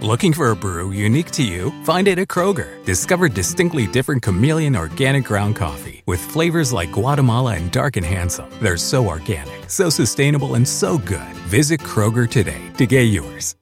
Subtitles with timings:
[0.00, 1.72] Looking for a brew unique to you?
[1.82, 2.68] Find it at Kroger.
[2.84, 8.48] Discover distinctly different chameleon organic ground coffee with flavors like Guatemala and Dark and Handsome.
[8.62, 11.34] They're so organic, so sustainable, and so good.
[11.50, 13.56] Visit Kroger today to get yours.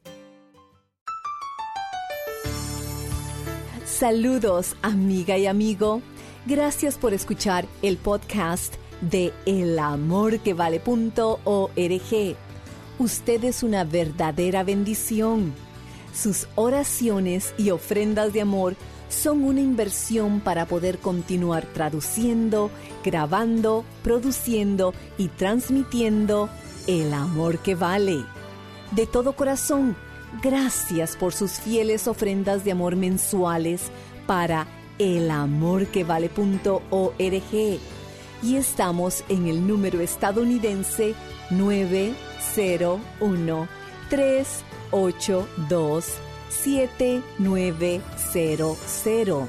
[3.87, 6.03] Saludos, amiga y amigo.
[6.45, 12.37] Gracias por escuchar el podcast de elamorquevale.org.
[12.99, 15.55] Usted es una verdadera bendición.
[16.17, 18.75] Sus oraciones y ofrendas de amor
[19.11, 22.71] son una inversión para poder continuar traduciendo,
[23.05, 26.49] grabando, produciendo y transmitiendo
[26.87, 28.25] el amor que vale.
[28.93, 29.95] De todo corazón,
[30.43, 33.91] gracias por sus fieles ofrendas de amor mensuales
[34.27, 34.67] para
[34.99, 37.79] elamorquevale.org.
[38.43, 41.15] Y estamos en el número estadounidense
[41.51, 43.69] 901
[44.09, 44.76] 382
[46.51, 49.49] 7900.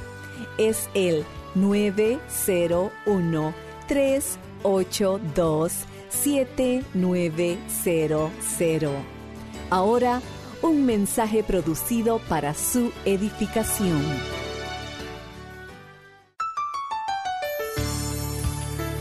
[0.58, 3.54] Es el 901
[3.88, 5.74] 382
[6.10, 8.92] 7900.
[9.70, 10.22] Ahora,
[10.62, 14.02] un mensaje producido para su edificación.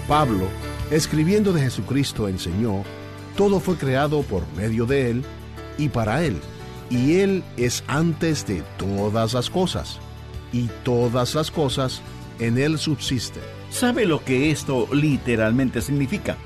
[0.09, 0.49] Pablo,
[0.91, 2.83] escribiendo de Jesucristo, enseñó,
[3.37, 5.25] todo fue creado por medio de Él
[5.79, 6.41] y para Él,
[6.91, 9.99] y Él es antes de todas las cosas,
[10.53, 12.03] y todas las cosas
[12.39, 13.43] en Él subsisten.
[13.71, 16.37] ¿Sabe lo que esto literalmente significa?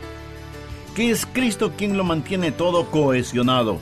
[0.95, 3.79] Que es Cristo quien lo mantiene todo cohesionado,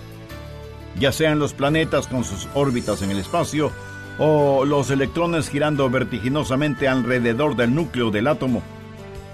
[0.99, 3.71] ya sean los planetas con sus órbitas en el espacio,
[4.19, 8.63] o los electrones girando vertiginosamente alrededor del núcleo del átomo.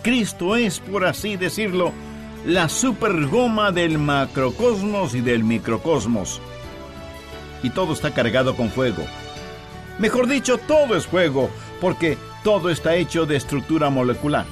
[0.02, 1.92] Cristo es, por así decirlo,
[2.46, 6.42] la supergoma del macrocosmos y del microcosmos.
[7.62, 9.02] Y todo está cargado con fuego.
[9.98, 11.48] Mejor dicho, todo es fuego,
[11.80, 14.44] porque todo está hecho de estructura molecular.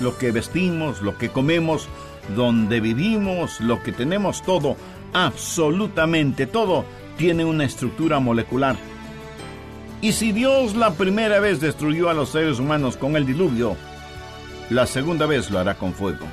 [0.00, 1.88] Lo que vestimos, lo que comemos,
[2.36, 4.76] donde vivimos, lo que tenemos, todo,
[5.12, 6.84] absolutamente todo,
[7.16, 8.76] tiene una estructura molecular.
[10.00, 13.76] Y si Dios la primera vez destruyó a los seres humanos con el diluvio,
[14.70, 16.26] la segunda vez lo hará con fuego.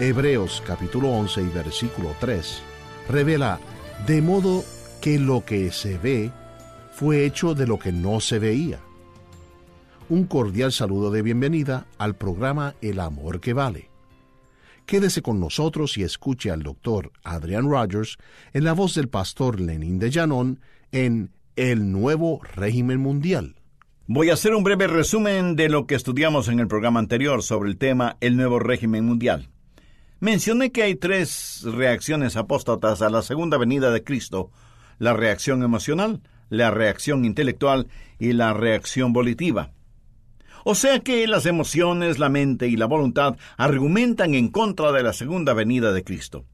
[0.00, 2.62] Hebreos capítulo 11 y versículo 3
[3.08, 3.58] revela,
[4.06, 4.64] de modo
[5.00, 6.30] que lo que se ve
[6.92, 8.78] fue hecho de lo que no se veía.
[10.08, 13.90] Un cordial saludo de bienvenida al programa El Amor que Vale.
[14.86, 18.18] Quédese con nosotros y escuche al doctor Adrian Rogers
[18.52, 20.60] en la voz del pastor Lenin de Llanón
[20.92, 23.56] en El Nuevo Régimen Mundial.
[24.06, 27.68] Voy a hacer un breve resumen de lo que estudiamos en el programa anterior sobre
[27.68, 29.48] el tema El nuevo régimen mundial.
[30.20, 34.50] Mencioné que hay tres reacciones apóstatas a la segunda venida de Cristo,
[34.98, 37.86] la reacción emocional, la reacción intelectual
[38.18, 39.70] y la reacción volitiva.
[40.64, 45.12] O sea que las emociones, la mente y la voluntad argumentan en contra de la
[45.12, 46.44] segunda venida de Cristo.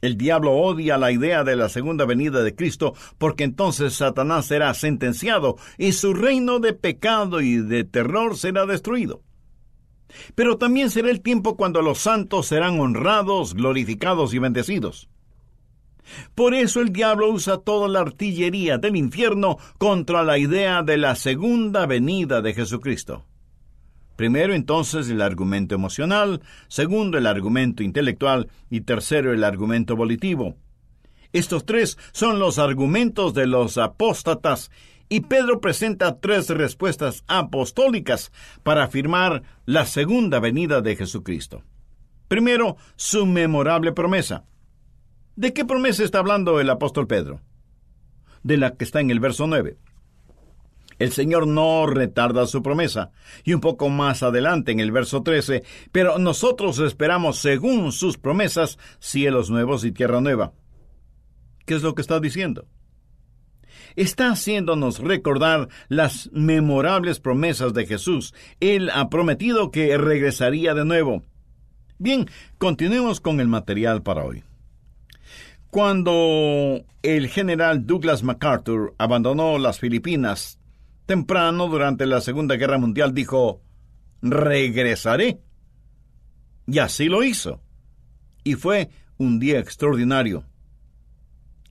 [0.00, 4.72] El diablo odia la idea de la segunda venida de Cristo porque entonces Satanás será
[4.72, 9.22] sentenciado y su reino de pecado y de terror será destruido.
[10.34, 15.08] Pero también será el tiempo cuando los santos serán honrados, glorificados y bendecidos.
[16.34, 21.14] Por eso el diablo usa toda la artillería del infierno contra la idea de la
[21.14, 23.24] segunda venida de Jesucristo.
[24.16, 30.56] Primero entonces el argumento emocional, segundo el argumento intelectual y tercero el argumento volitivo.
[31.32, 34.70] Estos tres son los argumentos de los apóstatas
[35.12, 38.32] y Pedro presenta tres respuestas apostólicas
[38.62, 41.62] para afirmar la segunda venida de Jesucristo.
[42.28, 44.46] Primero, su memorable promesa.
[45.36, 47.42] ¿De qué promesa está hablando el apóstol Pedro?
[48.42, 49.76] De la que está en el verso 9.
[50.98, 53.10] El Señor no retarda su promesa.
[53.44, 55.62] Y un poco más adelante, en el verso 13,
[55.92, 60.54] pero nosotros esperamos, según sus promesas, cielos nuevos y tierra nueva.
[61.66, 62.66] ¿Qué es lo que está diciendo?
[63.96, 68.34] Está haciéndonos recordar las memorables promesas de Jesús.
[68.60, 71.22] Él ha prometido que regresaría de nuevo.
[71.98, 72.28] Bien,
[72.58, 74.42] continuemos con el material para hoy.
[75.70, 80.58] Cuando el general Douglas MacArthur abandonó las Filipinas
[81.06, 83.62] temprano durante la Segunda Guerra Mundial, dijo,
[84.20, 85.40] regresaré.
[86.66, 87.60] Y así lo hizo.
[88.44, 90.44] Y fue un día extraordinario.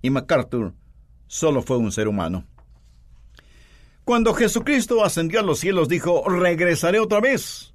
[0.02, 0.74] Y MacArthur
[1.32, 2.44] solo fue un ser humano.
[4.04, 7.74] Cuando Jesucristo ascendió a los cielos, dijo, regresaré otra vez.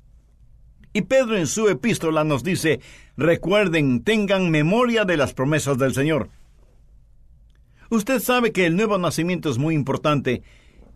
[0.92, 2.80] Y Pedro en su epístola nos dice,
[3.16, 6.28] recuerden, tengan memoria de las promesas del Señor.
[7.88, 10.42] Usted sabe que el nuevo nacimiento es muy importante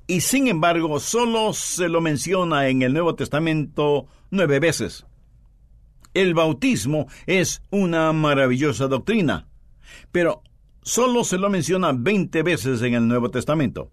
[0.07, 5.07] y sin embargo solo se lo menciona en el Nuevo Testamento nueve veces.
[6.13, 9.49] El bautismo es una maravillosa doctrina,
[10.13, 10.43] pero
[10.83, 13.91] solo se lo menciona veinte veces en el Nuevo Testamento.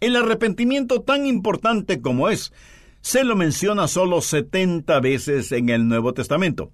[0.00, 2.52] El arrepentimiento tan importante como es
[3.02, 6.70] se lo menciona solo 70 veces en el Nuevo Testamento.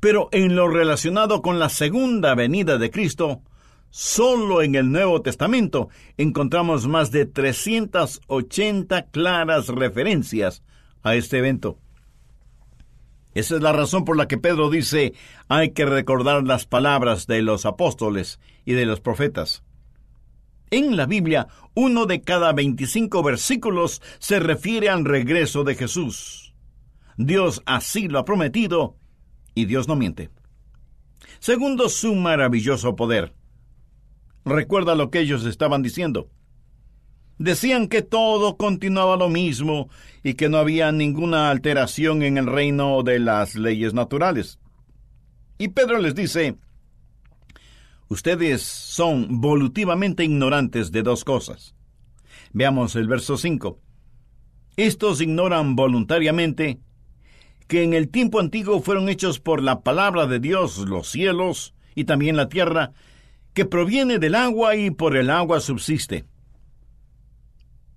[0.00, 3.42] Pero en lo relacionado con la segunda venida de Cristo,
[3.90, 10.62] solo en el Nuevo Testamento encontramos más de 380 claras referencias
[11.02, 11.78] a este evento.
[13.34, 15.14] Esa es la razón por la que Pedro dice
[15.48, 19.62] hay que recordar las palabras de los apóstoles y de los profetas.
[20.70, 26.54] En la Biblia, uno de cada 25 versículos se refiere al regreso de Jesús.
[27.16, 28.96] Dios así lo ha prometido
[29.54, 30.30] y Dios no miente.
[31.40, 33.34] Segundo, su maravilloso poder.
[34.44, 36.28] Recuerda lo que ellos estaban diciendo.
[37.42, 39.90] Decían que todo continuaba lo mismo
[40.22, 44.60] y que no había ninguna alteración en el reino de las leyes naturales.
[45.58, 46.56] Y Pedro les dice,
[48.06, 51.74] Ustedes son volutivamente ignorantes de dos cosas.
[52.52, 53.76] Veamos el verso 5.
[54.76, 56.78] Estos ignoran voluntariamente
[57.66, 62.04] que en el tiempo antiguo fueron hechos por la palabra de Dios los cielos y
[62.04, 62.92] también la tierra,
[63.52, 66.24] que proviene del agua y por el agua subsiste.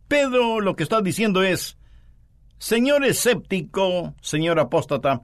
[0.07, 1.77] Pedro lo que está diciendo es,
[2.57, 5.23] Señor escéptico, señor apóstata,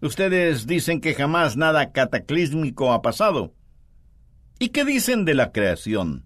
[0.00, 3.54] ustedes dicen que jamás nada cataclísmico ha pasado.
[4.58, 6.24] ¿Y qué dicen de la creación?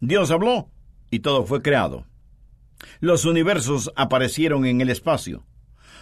[0.00, 0.70] Dios habló
[1.10, 2.06] y todo fue creado.
[3.00, 5.44] Los universos aparecieron en el espacio.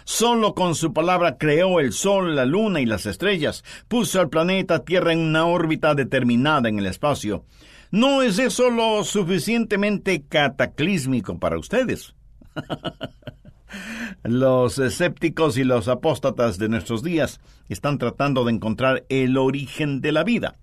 [0.03, 4.85] Solo con su palabra creó el Sol, la Luna y las estrellas, puso al planeta
[4.85, 7.43] Tierra en una órbita determinada en el espacio.
[7.91, 12.15] ¿No es eso lo suficientemente cataclísmico para ustedes?
[14.23, 17.39] los escépticos y los apóstatas de nuestros días
[17.69, 20.57] están tratando de encontrar el origen de la vida.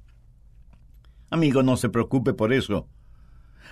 [1.30, 2.88] Amigo, no se preocupe por eso.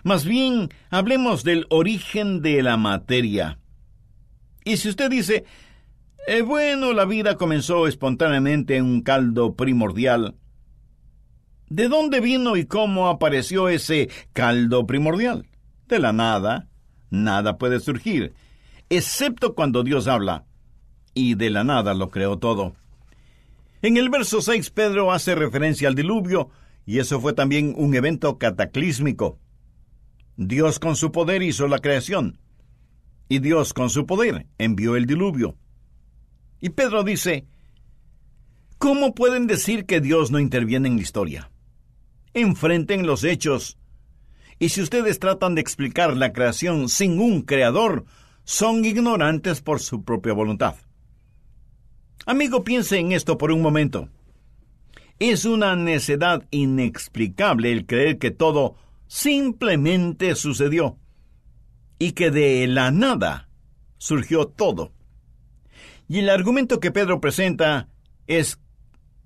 [0.02, 3.58] Más bien, hablemos del origen de la materia.
[4.64, 5.44] Y si usted dice,
[6.26, 10.36] eh, bueno, la vida comenzó espontáneamente en un caldo primordial,
[11.72, 15.46] ¿de dónde vino y cómo apareció ese caldo primordial?
[15.88, 16.68] De la nada,
[17.08, 18.34] nada puede surgir,
[18.90, 20.44] excepto cuando Dios habla,
[21.14, 22.74] y de la nada lo creó todo.
[23.80, 26.50] En el verso 6 Pedro hace referencia al diluvio,
[26.84, 29.38] y eso fue también un evento cataclísmico.
[30.36, 32.38] Dios con su poder hizo la creación,
[33.30, 35.56] y Dios con su poder envió el diluvio.
[36.60, 37.46] Y Pedro dice,
[38.76, 41.51] ¿cómo pueden decir que Dios no interviene en la historia?
[42.34, 43.78] Enfrenten los hechos.
[44.58, 48.04] Y si ustedes tratan de explicar la creación sin un creador,
[48.44, 50.76] son ignorantes por su propia voluntad.
[52.26, 54.08] Amigo, piense en esto por un momento.
[55.18, 58.76] Es una necedad inexplicable el creer que todo
[59.06, 60.98] simplemente sucedió
[61.98, 63.48] y que de la nada
[63.98, 64.92] surgió todo.
[66.08, 67.88] Y el argumento que Pedro presenta
[68.26, 68.58] es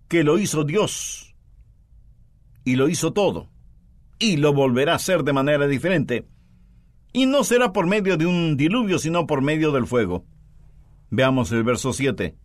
[0.09, 1.26] que lo hizo Dios
[2.67, 3.49] y lo hizo todo
[4.19, 6.27] y lo volverá a hacer de manera diferente.
[7.15, 10.27] Y no será por medio de un diluvio, sino por medio del fuego.
[11.09, 12.37] Veamos el verso 7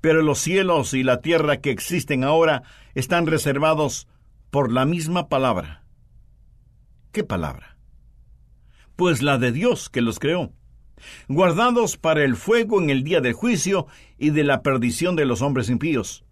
[0.00, 2.62] pero los cielos y la tierra que existen ahora
[2.94, 4.08] están reservados
[4.50, 5.84] por la misma palabra.
[7.12, 7.76] ¿Qué palabra?
[8.96, 10.52] Pues la de Dios que los creó,
[11.28, 13.86] guardados para el fuego en el día del juicio
[14.18, 16.24] y de la perdición de los hombres impíos.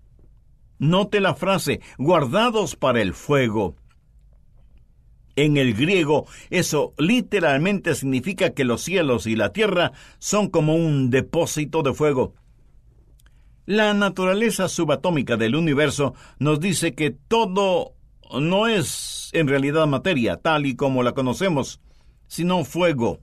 [0.79, 3.77] Note la frase, guardados para el fuego.
[5.35, 11.11] En el griego, eso literalmente significa que los cielos y la tierra son como un
[11.11, 12.35] depósito de fuego
[13.67, 17.95] la naturaleza subatómica del universo nos dice que todo
[18.41, 21.81] no es en realidad materia tal y como la conocemos,
[22.29, 23.21] sino fuego.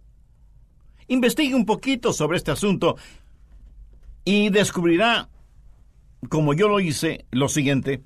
[1.07, 2.97] Investigue un poquito sobre este asunto
[4.25, 5.29] y descubrirá,
[6.29, 8.03] como yo lo hice, lo siguiente.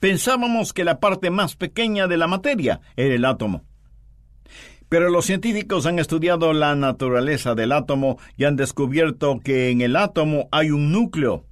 [0.00, 3.64] pensábamos que la parte más pequeña de la materia era el átomo.
[4.88, 9.96] Pero los científicos han estudiado la naturaleza del átomo y han descubierto que en el
[9.96, 11.44] átomo hay un núcleo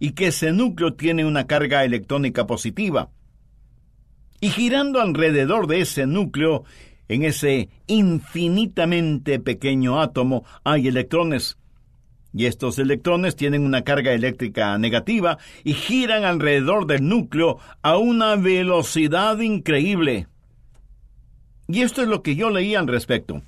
[0.00, 3.10] y que ese núcleo tiene una carga electrónica positiva.
[4.40, 6.64] Y girando alrededor de ese núcleo,
[7.08, 11.58] en ese infinitamente pequeño átomo, hay electrones.
[12.36, 18.34] Y estos electrones tienen una carga eléctrica negativa y giran alrededor del núcleo a una
[18.34, 20.26] velocidad increíble.
[21.68, 23.42] Y esto es lo que yo leí al respecto.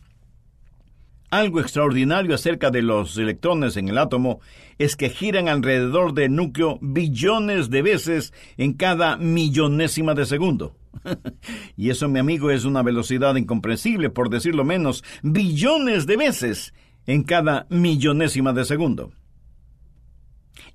[1.31, 4.41] Algo extraordinario acerca de los electrones en el átomo
[4.79, 10.77] es que giran alrededor del núcleo billones de veces en cada millonésima de segundo.
[11.77, 16.73] y eso, mi amigo, es una velocidad incomprensible, por decirlo menos, billones de veces
[17.07, 19.13] en cada millonésima de segundo.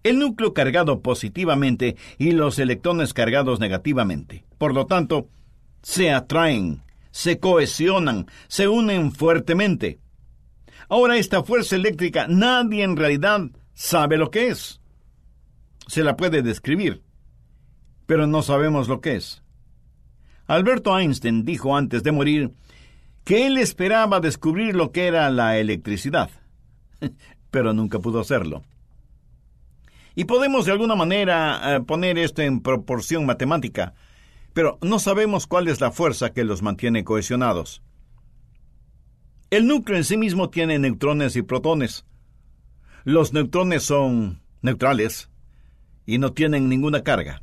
[0.03, 4.45] El núcleo cargado positivamente y los electrones cargados negativamente.
[4.57, 5.29] Por lo tanto,
[5.81, 9.99] se atraen, se cohesionan, se unen fuertemente.
[10.89, 13.41] Ahora esta fuerza eléctrica nadie en realidad
[13.73, 14.81] sabe lo que es.
[15.87, 17.03] Se la puede describir,
[18.05, 19.43] pero no sabemos lo que es.
[20.47, 22.51] Alberto Einstein dijo antes de morir
[23.23, 26.29] que él esperaba descubrir lo que era la electricidad,
[27.51, 28.63] pero nunca pudo hacerlo.
[30.15, 33.93] Y podemos de alguna manera eh, poner esto en proporción matemática,
[34.53, 37.81] pero no sabemos cuál es la fuerza que los mantiene cohesionados.
[39.49, 42.05] El núcleo en sí mismo tiene neutrones y protones.
[43.03, 45.29] Los neutrones son neutrales
[46.05, 47.41] y no tienen ninguna carga.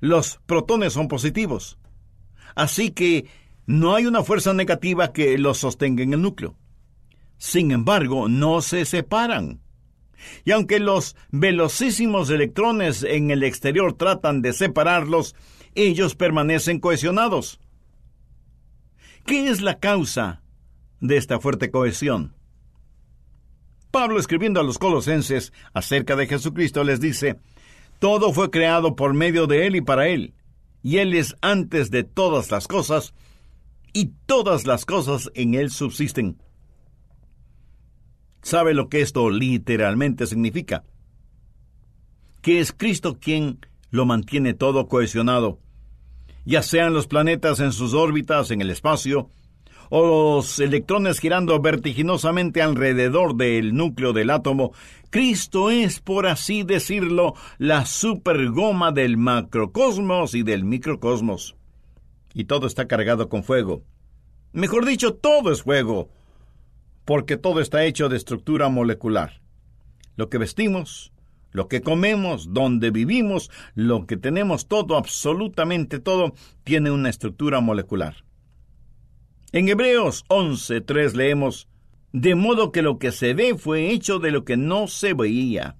[0.00, 1.78] Los protones son positivos.
[2.54, 3.26] Así que
[3.66, 6.56] no hay una fuerza negativa que los sostenga en el núcleo.
[7.38, 9.60] Sin embargo, no se separan.
[10.44, 15.34] Y aunque los velocísimos electrones en el exterior tratan de separarlos,
[15.74, 17.60] ellos permanecen cohesionados.
[19.26, 20.42] ¿Qué es la causa
[21.00, 22.34] de esta fuerte cohesión.
[23.90, 27.38] Pablo escribiendo a los colosenses acerca de Jesucristo les dice,
[27.98, 30.34] Todo fue creado por medio de Él y para Él,
[30.82, 33.14] y Él es antes de todas las cosas,
[33.96, 36.36] y todas las cosas en Él subsisten.
[38.42, 40.84] ¿Sabe lo que esto literalmente significa?
[42.42, 45.60] Que es Cristo quien lo mantiene todo cohesionado,
[46.44, 49.30] ya sean los planetas en sus órbitas en el espacio,
[49.88, 54.72] o los electrones girando vertiginosamente alrededor del núcleo del átomo,
[55.08, 61.55] Cristo es, por así decirlo, la supergoma del macrocosmos y del microcosmos.
[62.36, 63.82] Y todo está cargado con fuego.
[64.52, 66.10] Mejor dicho, todo es fuego,
[67.06, 69.40] porque todo está hecho de estructura molecular.
[70.16, 71.14] Lo que vestimos,
[71.50, 78.26] lo que comemos, donde vivimos, lo que tenemos, todo, absolutamente todo, tiene una estructura molecular.
[79.52, 81.68] En Hebreos 11.3 leemos,
[82.12, 85.78] de modo que lo que se ve fue hecho de lo que no se veía.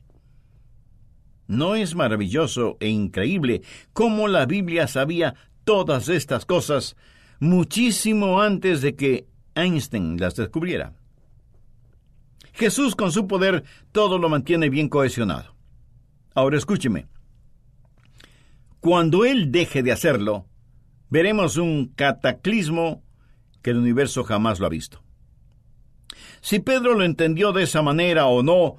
[1.48, 3.60] ¿No es maravilloso e increíble
[3.92, 5.34] cómo la Biblia sabía
[5.66, 6.96] todas estas cosas
[7.40, 10.94] muchísimo antes de que Einstein las descubriera?
[12.52, 15.56] Jesús con su poder todo lo mantiene bien cohesionado.
[16.34, 17.08] Ahora escúcheme.
[18.80, 20.46] Cuando Él deje de hacerlo,
[21.10, 23.02] veremos un cataclismo
[23.60, 25.02] que el universo jamás lo ha visto.
[26.40, 28.76] Si Pedro lo entendió de esa manera o no,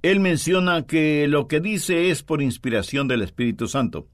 [0.00, 4.08] él menciona que lo que dice es por inspiración del Espíritu Santo.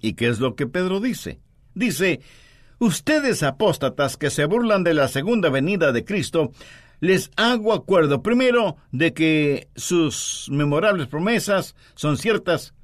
[0.00, 1.40] ¿Y qué es lo que Pedro dice?
[1.74, 2.20] Dice,
[2.78, 6.52] ustedes apóstatas que se burlan de la segunda venida de Cristo,
[7.00, 12.74] les hago acuerdo primero de que sus memorables promesas son ciertas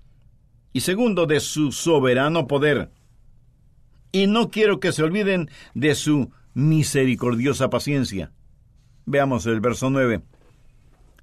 [0.73, 2.90] y segundo de su soberano poder
[4.14, 8.30] y no quiero que se olviden de su misericordiosa paciencia.
[9.06, 10.23] Veamos el verso 9.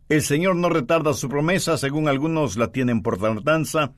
[0.10, 3.94] El Señor no retarda su promesa, según algunos la tienen por tardanza,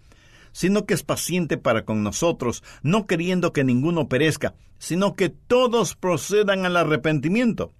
[0.53, 5.95] sino que es paciente para con nosotros, no queriendo que ninguno perezca, sino que todos
[5.95, 7.73] procedan al arrepentimiento.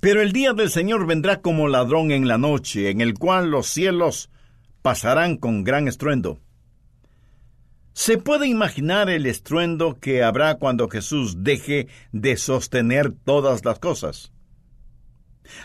[0.00, 3.68] Pero el día del Señor vendrá como ladrón en la noche, en el cual los
[3.68, 4.30] cielos
[4.82, 6.40] pasarán con gran estruendo
[7.94, 14.32] ¿Se puede imaginar el estruendo que habrá cuando Jesús deje de sostener todas las cosas?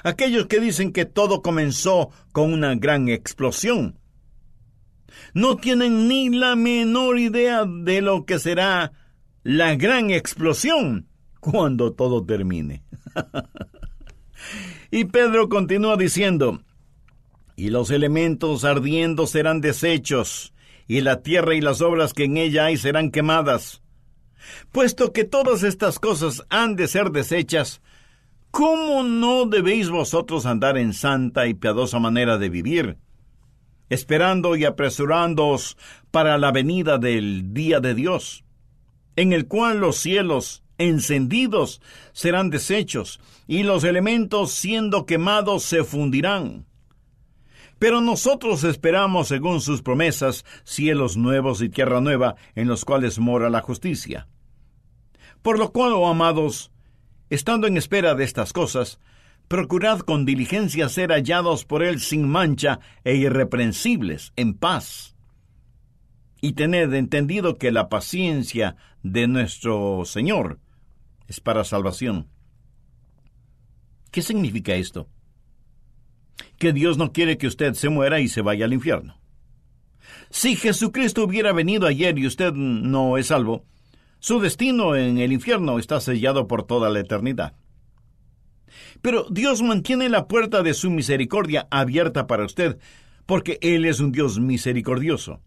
[0.04, 3.98] Aquellos que dicen que todo comenzó con una gran explosión
[5.34, 8.92] no tienen ni la menor idea de lo que será
[9.44, 11.08] la gran explosión
[11.40, 12.84] cuando todo termine.
[14.92, 16.62] y Pedro continúa diciendo,
[17.56, 20.54] y los elementos ardiendo serán deshechos,
[20.88, 23.82] y la tierra y las obras que en ella hay serán quemadas.
[24.72, 27.82] Puesto que todas estas cosas han de ser deshechas,
[28.52, 32.98] ¿cómo no debéis vosotros andar en santa y piadosa manera de vivir?
[33.90, 35.78] Esperando y apresurándoos
[36.12, 38.44] para la venida del día de Dios,
[39.16, 41.82] en el cual los cielos encendidos
[42.14, 46.66] serán deshechos, y los elementos siendo quemados se fundirán.
[47.80, 53.50] Pero nosotros esperamos, según sus promesas, cielos nuevos y tierra nueva, en los cuales mora
[53.50, 54.28] la justicia.
[55.42, 56.72] Por lo cual, oh amados,
[57.30, 59.00] estando en espera de estas cosas,
[59.48, 65.16] procurad con diligencia ser hallados por él sin mancha e irreprensibles, en paz.
[66.42, 70.60] Y tened entendido que la paciencia de nuestro Señor
[71.28, 72.28] es para salvación.
[74.12, 75.10] ¿Qué significa esto?
[76.58, 79.20] Que Dios no quiere que usted se muera y se vaya al infierno.
[80.30, 83.66] Si Jesucristo hubiera venido ayer y usted no es salvo,
[84.20, 87.56] su destino en el infierno está sellado por toda la eternidad.
[89.02, 92.78] Pero Dios mantiene la puerta de su misericordia abierta para usted,
[93.26, 95.42] porque Él es un Dios misericordioso.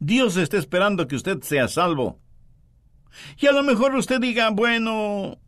[0.00, 2.20] Dios está esperando que usted sea salvo.
[3.40, 5.38] Y a lo mejor usted diga, bueno,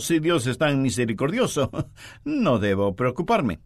[0.00, 1.70] si Dios es tan misericordioso,
[2.24, 3.60] no debo preocuparme.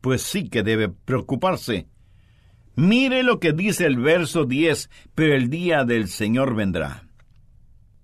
[0.00, 1.88] Pues sí que debe preocuparse.
[2.74, 7.11] Mire lo que dice el verso 10, pero el día del Señor vendrá.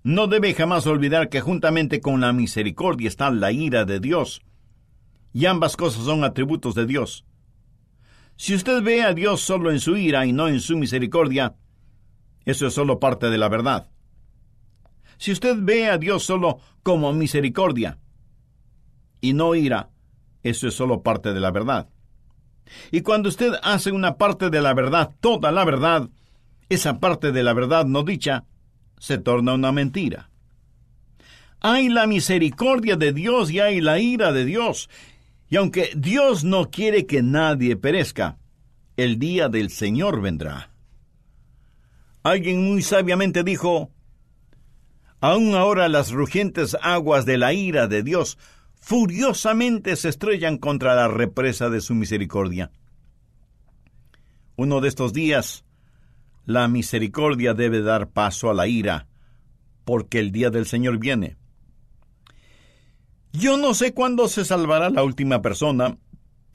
[0.03, 4.43] No debe jamás olvidar que juntamente con la misericordia está la ira de Dios.
[5.33, 7.25] Y ambas cosas son atributos de Dios.
[8.37, 11.57] Si usted ve a Dios solo en su ira y no en su misericordia,
[12.45, 13.91] eso es solo parte de la verdad.
[15.19, 17.99] Si usted ve a Dios solo como misericordia
[19.21, 19.91] y no ira,
[20.45, 21.89] eso es solo parte de la verdad.
[22.93, 26.09] Y cuando usted hace una parte de la verdad, toda la verdad,
[26.69, 28.45] esa parte de la verdad no dicha,
[28.99, 30.31] se torna una mentira.
[31.61, 34.89] Hay la misericordia de Dios y hay la ira de Dios.
[35.49, 38.39] Y aunque Dios no quiere que nadie perezca,
[38.97, 40.71] el día del Señor vendrá.
[42.23, 43.91] Alguien muy sabiamente dijo,
[45.21, 48.39] Aún ahora las rugientes aguas de la ira de Dios
[48.75, 52.71] furiosamente se estrellan contra la represa de su misericordia.
[54.57, 55.65] Uno de estos días,
[56.49, 59.07] la misericordia debe dar paso a la ira,
[59.85, 61.37] porque el día del Señor viene.
[63.35, 65.99] Yo no sé cuándo se salvará la última persona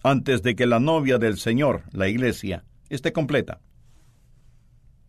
[0.01, 3.61] antes de que la novia del Señor, la iglesia, esté completa.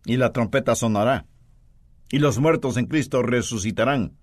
[0.05, 1.25] Y la trompeta sonará,
[2.11, 4.19] y los muertos en Cristo resucitarán,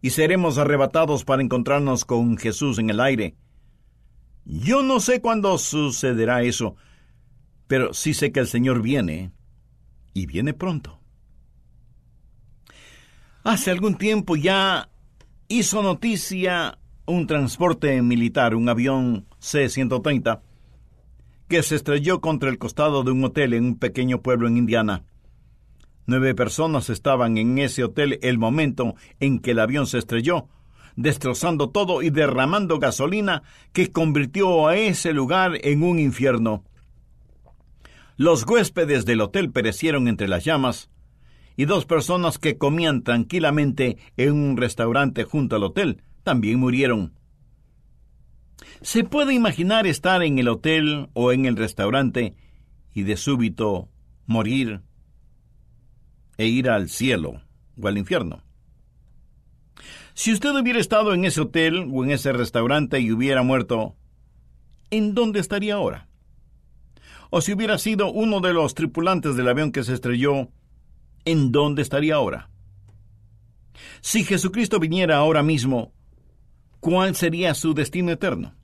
[0.00, 3.34] y seremos arrebatados para encontrarnos con Jesús en el aire.
[4.44, 6.76] Yo no sé cuándo sucederá eso,
[7.66, 9.32] pero sí sé que el Señor viene
[10.18, 11.00] y viene pronto.
[13.44, 14.90] Hace algún tiempo ya
[15.48, 20.40] hizo noticia un transporte militar, un avión C-130,
[21.48, 25.04] que se estrelló contra el costado de un hotel en un pequeño pueblo en Indiana.
[26.06, 30.48] Nueve personas estaban en ese hotel el momento en que el avión se estrelló,
[30.96, 36.64] destrozando todo y derramando gasolina que convirtió a ese lugar en un infierno.
[38.18, 40.90] Los huéspedes del hotel perecieron entre las llamas,
[41.56, 47.14] y dos personas que comían tranquilamente en un restaurante junto al hotel también murieron.
[48.82, 52.34] ¿Se puede imaginar estar en el hotel o en el restaurante
[52.92, 53.88] y de súbito
[54.26, 54.82] morir
[56.38, 57.42] e ir al cielo
[57.80, 58.42] o al infierno?
[60.14, 63.94] Si usted hubiera estado en ese hotel o en ese restaurante y hubiera muerto,
[64.90, 66.07] ¿en dónde estaría ahora?
[67.30, 70.48] O si hubiera sido uno de los tripulantes del avión que se estrelló,
[71.24, 72.50] ¿en dónde estaría ahora?
[74.00, 75.92] Si Jesucristo viniera ahora mismo,
[76.80, 78.54] ¿cuál sería su destino eterno?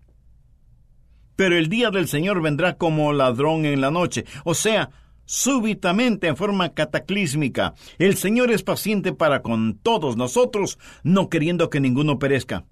[1.36, 4.90] Pero el día del Señor vendrá como ladrón en la noche, o sea,
[5.24, 7.74] súbitamente en forma cataclísmica.
[7.98, 12.64] El Señor es paciente para con todos nosotros, no queriendo que ninguno perezca.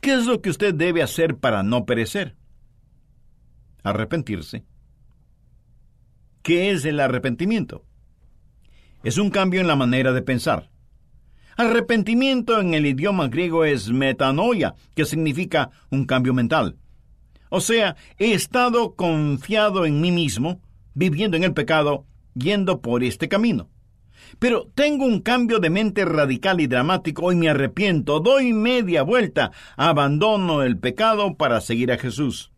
[0.00, 2.37] ¿Qué es lo que usted debe hacer para no perecer?
[3.90, 4.64] Arrepentirse.
[6.42, 7.84] ¿Qué es el arrepentimiento?
[9.02, 10.70] Es un cambio en la manera de pensar.
[11.56, 16.76] Arrepentimiento en el idioma griego es metanoia, que significa un cambio mental.
[17.50, 20.60] O sea, he estado confiado en mí mismo,
[20.94, 23.70] viviendo en el pecado, yendo por este camino.
[24.38, 29.52] Pero tengo un cambio de mente radical y dramático y me arrepiento, doy media vuelta,
[29.76, 32.52] abandono el pecado para seguir a Jesús.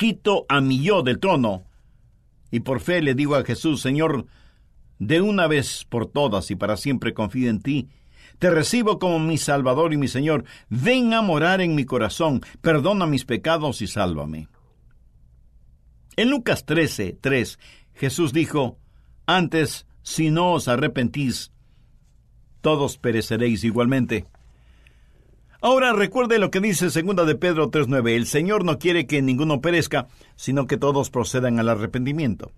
[0.00, 1.66] Quito a mi yo del trono
[2.50, 4.24] y por fe le digo a Jesús, Señor,
[4.98, 7.90] de una vez por todas y para siempre confío en ti.
[8.38, 10.44] Te recibo como mi Salvador y mi Señor.
[10.70, 14.48] Ven a morar en mi corazón, perdona mis pecados y sálvame.
[16.16, 17.58] En Lucas 13, 3,
[17.92, 18.78] Jesús dijo,
[19.26, 21.52] Antes, si no os arrepentís,
[22.62, 24.24] todos pereceréis igualmente.
[25.62, 29.60] Ahora recuerde lo que dice segunda de Pedro 3:9, el Señor no quiere que ninguno
[29.60, 32.52] perezca, sino que todos procedan al arrepentimiento.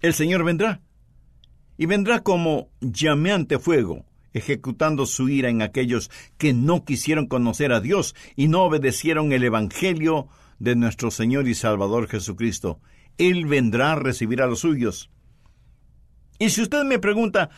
[0.00, 0.80] El Señor vendrá,
[1.78, 7.80] y vendrá como llameante fuego, ejecutando su ira en aquellos que no quisieron conocer a
[7.80, 10.26] Dios y no obedecieron el Evangelio
[10.58, 12.80] de nuestro Señor y Salvador Jesucristo.
[13.18, 15.10] Él vendrá a recibir a los suyos.
[16.40, 17.50] Y si usted me pregunta,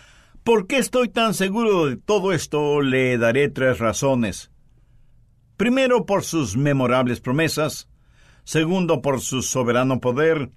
[0.44, 2.80] ¿Por qué estoy tan seguro de todo esto?
[2.82, 4.50] Le daré tres razones.
[5.56, 7.88] Primero, por sus memorables promesas.
[8.42, 10.50] Segundo, por su soberano poder.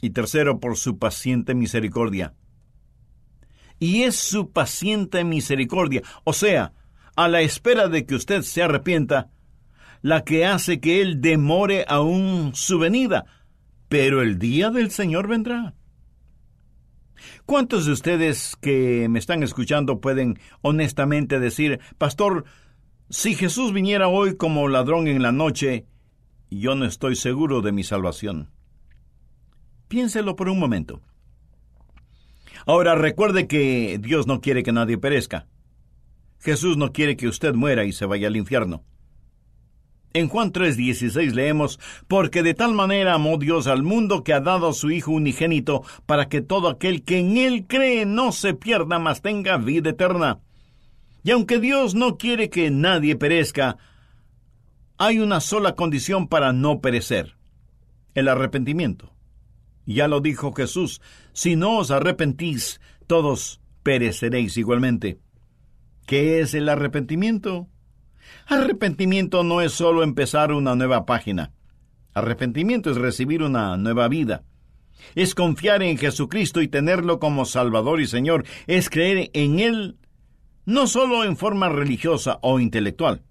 [0.00, 2.34] Y tercero, por su paciente misericordia.
[3.80, 6.72] Y es su paciente misericordia, o sea,
[7.16, 9.30] a la espera de que usted se arrepienta,
[10.02, 13.24] la que hace que Él demore aún su venida.
[13.88, 15.74] Pero el día del Señor vendrá.
[17.46, 22.44] ¿Cuántos de ustedes que me están escuchando pueden honestamente decir, Pastor,
[23.10, 25.86] si Jesús viniera hoy como ladrón en la noche,
[26.50, 28.50] yo no estoy seguro de mi salvación?
[29.88, 31.02] Piénselo por un momento.
[32.66, 35.46] Ahora recuerde que Dios no quiere que nadie perezca.
[36.38, 38.84] Jesús no quiere que usted muera y se vaya al infierno.
[40.14, 44.68] En Juan 3:16 leemos, porque de tal manera amó Dios al mundo que ha dado
[44.68, 48.98] a su Hijo unigénito, para que todo aquel que en Él cree no se pierda,
[48.98, 50.40] mas tenga vida eterna.
[51.24, 53.78] Y aunque Dios no quiere que nadie perezca,
[54.98, 57.36] hay una sola condición para no perecer,
[58.14, 59.12] el arrepentimiento.
[59.86, 61.00] Ya lo dijo Jesús,
[61.32, 65.18] si no os arrepentís, todos pereceréis igualmente.
[66.06, 67.68] ¿Qué es el arrepentimiento?
[68.46, 71.52] Arrepentimiento no es solo empezar una nueva página.
[72.14, 74.42] Arrepentimiento es recibir una nueva vida.
[75.14, 78.44] Es confiar en Jesucristo y tenerlo como Salvador y Señor.
[78.66, 79.98] Es creer en Él
[80.64, 83.22] no solo en forma religiosa o intelectual,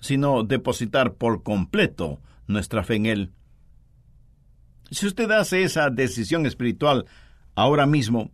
[0.00, 3.32] sino depositar por completo nuestra fe en Él.
[4.90, 7.04] Si usted hace esa decisión espiritual
[7.54, 8.30] ahora mismo,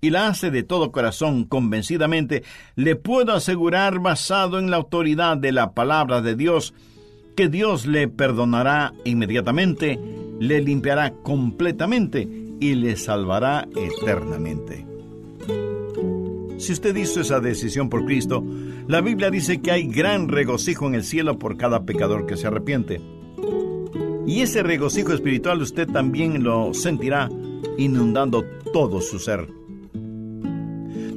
[0.00, 2.44] y la hace de todo corazón, convencidamente,
[2.76, 6.74] le puedo asegurar, basado en la autoridad de la palabra de Dios,
[7.36, 9.98] que Dios le perdonará inmediatamente,
[10.40, 12.28] le limpiará completamente
[12.60, 14.86] y le salvará eternamente.
[16.58, 18.44] Si usted hizo esa decisión por Cristo,
[18.88, 22.48] la Biblia dice que hay gran regocijo en el cielo por cada pecador que se
[22.48, 23.00] arrepiente.
[24.26, 27.28] Y ese regocijo espiritual usted también lo sentirá
[27.78, 29.57] inundando todo su ser.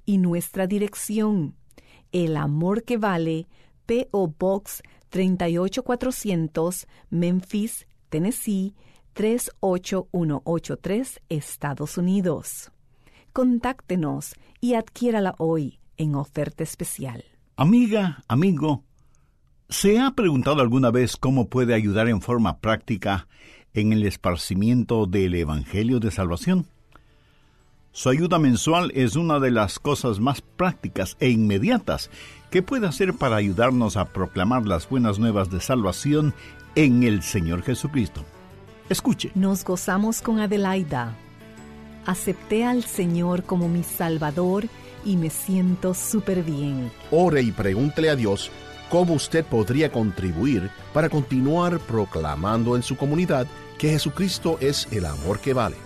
[0.04, 1.54] Y nuestra dirección,
[2.12, 3.46] El Amor que Vale,
[3.86, 4.26] P.O.
[4.28, 8.74] Box 38400, Memphis, Tennessee
[9.12, 12.70] 38183, Estados Unidos.
[13.32, 17.24] Contáctenos y adquiérala hoy en oferta especial.
[17.60, 18.84] Amiga, amigo,
[19.68, 23.28] ¿se ha preguntado alguna vez cómo puede ayudar en forma práctica
[23.74, 26.64] en el esparcimiento del Evangelio de Salvación?
[27.92, 32.08] Su ayuda mensual es una de las cosas más prácticas e inmediatas
[32.50, 36.32] que puede hacer para ayudarnos a proclamar las buenas nuevas de salvación
[36.76, 38.24] en el Señor Jesucristo.
[38.88, 39.32] Escuche.
[39.34, 41.14] Nos gozamos con Adelaida.
[42.06, 44.64] Acepté al Señor como mi Salvador
[45.04, 46.90] me siento súper bien.
[47.10, 48.50] Ore y pregúntele a Dios
[48.90, 53.46] cómo usted podría contribuir para continuar proclamando en su comunidad
[53.78, 55.76] que Jesucristo es el amor que vale.